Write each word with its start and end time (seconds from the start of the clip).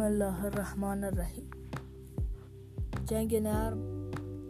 الله 0.00 0.44
الرحمن 0.44 1.04
الرحیم. 1.04 1.50
جنگ 3.06 3.36
نرم 3.36 3.78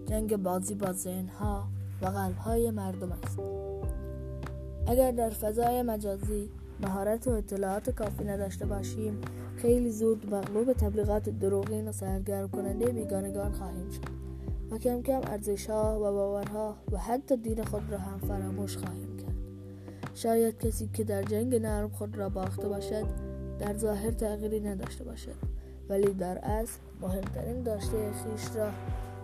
جنگ 0.06 0.36
بازی 0.36 0.74
با 0.74 0.92
ذهنها 0.92 1.68
و 2.02 2.06
قلبهای 2.06 2.70
مردم 2.70 3.12
است. 3.12 3.38
اگر 4.86 5.10
در 5.10 5.30
فضای 5.30 5.82
مجازی 5.82 6.50
مهارت 6.82 7.28
و 7.28 7.30
اطلاعات 7.30 7.90
کافی 7.90 8.24
نداشته 8.24 8.66
باشیم 8.66 9.20
خیلی 9.56 9.90
زود 9.90 10.34
مغلوب 10.34 10.72
تبلیغات 10.72 11.28
دروغین 11.28 11.88
و 11.88 11.92
سرگرم 11.92 12.48
کننده 12.48 12.86
بیگانگان 12.86 13.52
خواهیم 13.52 13.90
شد 13.90 14.00
و 14.70 14.78
کم 14.78 15.02
کم 15.02 15.20
ارزشها 15.24 15.96
و 15.96 16.02
باورها 16.02 16.76
و 16.92 16.98
حتی 16.98 17.36
دین 17.36 17.64
خود 17.64 17.82
را 17.90 17.98
هم 17.98 18.18
فراموش 18.18 18.76
خواهیم 18.76 19.16
کرد. 19.16 19.34
شاید 20.14 20.58
کسی 20.58 20.90
که 20.92 21.04
در 21.04 21.22
جنگ 21.22 21.54
نرم 21.54 21.88
خود 21.88 22.16
را 22.16 22.28
باخته 22.28 22.68
باشد 22.68 23.33
در 23.58 23.74
ظاهر 23.76 24.10
تغییری 24.10 24.60
نداشته 24.60 25.04
باشد 25.04 25.36
ولی 25.88 26.14
در 26.14 26.38
اصل 26.38 26.78
مهمترین 27.00 27.62
داشته 27.62 28.12
خیش 28.12 28.56
را 28.56 28.68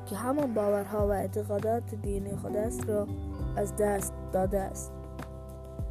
که 0.06 0.16
همان 0.16 0.54
باورها 0.54 1.08
و 1.08 1.10
اعتقادات 1.10 1.94
دینی 1.94 2.36
خود 2.36 2.56
است 2.56 2.88
را 2.88 3.06
از 3.56 3.76
دست 3.76 4.12
داده 4.32 4.60
است. 4.60 4.92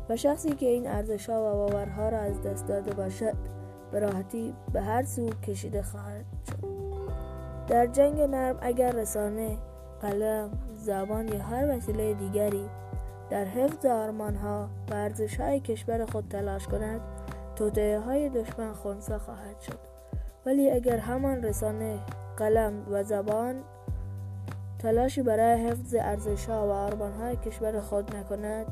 و 0.09 0.15
شخصی 0.15 0.49
که 0.49 0.65
این 0.65 0.87
ارزشها 0.87 1.33
و 1.41 1.57
باورها 1.57 2.09
را 2.09 2.17
از 2.17 2.41
دست 2.41 2.67
داده 2.67 2.93
باشد 2.93 3.35
به 3.91 3.99
راحتی 3.99 4.53
به 4.73 4.81
هر 4.81 5.03
سو 5.03 5.29
کشیده 5.29 5.81
خواهد 5.81 6.25
شد. 6.47 6.69
در 7.67 7.87
جنگ 7.87 8.21
نرم 8.21 8.57
اگر 8.61 8.91
رسانه 8.91 9.57
قلم 10.01 10.49
زبان 10.75 11.27
یا 11.27 11.39
هر 11.39 11.77
وسیله 11.77 12.13
دیگری 12.13 12.69
در 13.29 13.45
حفظ 13.45 13.85
آرمانها 13.85 14.69
و 14.91 14.93
ارزشهای 14.93 15.59
کشور 15.59 16.05
خود 16.05 16.27
تلاش 16.29 16.67
کند 16.67 17.01
توطعه 17.59 17.99
های 17.99 18.29
دشمن 18.29 18.73
خونسا 18.73 19.19
خواهد 19.19 19.59
شد. 19.59 19.79
ولی 20.45 20.69
اگر 20.71 20.97
همان 20.97 21.43
رسانه 21.43 21.99
قلم 22.37 22.73
و 22.91 23.03
زبان 23.03 23.55
تلاشی 24.79 25.21
برای 25.21 25.67
حفظ 25.67 25.95
ارزش 25.99 26.45
ها 26.45 26.67
و 26.67 26.71
آرمان 26.71 27.11
های 27.11 27.35
کشور 27.35 27.81
خود 27.81 28.15
نکند 28.15 28.65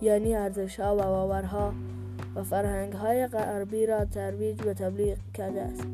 یعنی 0.00 0.34
ارزش 0.34 0.80
ها 0.80 0.94
و 0.94 0.98
باورها 0.98 1.72
و 2.34 2.42
فرهنگ 2.42 2.92
های 2.92 3.26
غربی 3.26 3.86
را 3.86 4.04
ترویج 4.04 4.66
و 4.66 4.74
تبلیغ 4.74 5.18
کرده 5.34 5.62
است. 5.62 5.84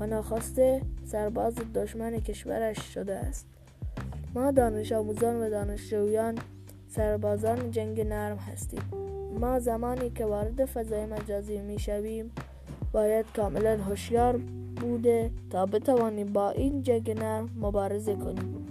و 0.00 0.06
ناخواسته 0.06 0.82
سرباز 1.04 1.54
دشمن 1.74 2.20
کشورش 2.20 2.78
شده 2.78 3.14
است. 3.14 3.46
ما 4.34 4.50
دانش 4.50 4.92
آموزان 4.92 5.36
و 5.36 5.50
دانشجویان 5.50 6.38
سربازان 6.88 7.70
جنگ 7.70 8.00
نرم 8.00 8.36
هستیم. 8.36 8.82
ما 9.38 9.58
زمانی 9.58 10.10
که 10.10 10.24
وارد 10.26 10.64
فضای 10.64 11.06
مجازی 11.06 11.58
می 11.58 11.78
شویم 11.78 12.30
باید 12.92 13.26
کاملا 13.36 13.76
هوشیار 13.76 14.40
بوده 14.80 15.30
تا 15.50 15.66
بتوانیم 15.66 16.32
با 16.32 16.50
این 16.50 16.82
جنگ 16.82 17.10
نرم 17.10 17.50
مبارزه 17.60 18.14
کنیم. 18.14 18.66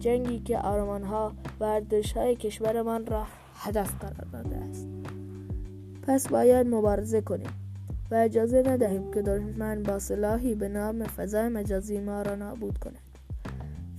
جنگی 0.00 0.38
که 0.38 0.58
آرمانها 0.58 1.32
و 1.60 1.80
های 2.14 2.36
کشورمان 2.36 3.06
را 3.06 3.26
هدف 3.54 3.98
قرار 4.00 4.26
داده 4.32 4.56
است. 4.56 4.88
پس 6.02 6.28
باید 6.28 6.66
مبارزه 6.66 7.20
کنیم 7.20 7.50
و 8.10 8.14
اجازه 8.14 8.62
ندهیم 8.66 9.10
که 9.10 9.22
دشمن 9.22 9.82
با 9.82 9.98
سلاحی 9.98 10.54
به 10.54 10.68
نام 10.68 11.04
فضای 11.04 11.48
مجازی 11.48 12.00
ما 12.00 12.22
را 12.22 12.34
نابود 12.34 12.78
کند. 12.78 13.00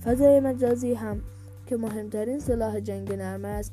فضای 0.04 0.40
مجازی 0.40 0.94
هم 0.94 1.22
که 1.66 1.76
مهمترین 1.76 2.38
سلاح 2.38 2.80
جنگ 2.80 3.12
نرم 3.12 3.44
است 3.44 3.72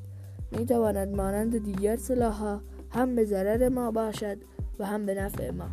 می 0.58 0.66
تواند 0.66 1.16
مانند 1.16 1.64
دیگر 1.64 1.95
سلاحها 1.95 2.61
هم 2.89 3.16
به 3.16 3.25
ضرر 3.25 3.70
ما 3.70 3.92
باشد 3.92 4.38
و 4.80 4.86
هم 4.86 5.06
به 5.06 5.16
نفع 5.16 5.52
ما. 5.52 5.70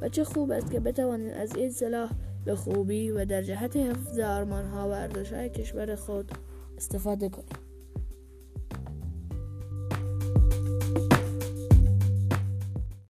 و 0.00 0.08
چه 0.08 0.24
خوب 0.24 0.50
است 0.50 0.70
که 0.70 0.80
بتوانیم 0.80 1.32
از 1.34 1.56
این 1.56 1.70
سلاح 1.70 2.10
به 2.44 2.54
خوبی 2.54 3.10
و 3.10 3.24
در 3.24 3.42
جهت 3.42 3.76
حفظ 3.76 4.18
آرمانها 4.18 4.88
و 4.88 4.92
ارزشهای 4.92 5.48
کشور 5.48 5.94
خود 5.94 6.32
استفاده 6.76 7.28
کنیم. 7.28 7.71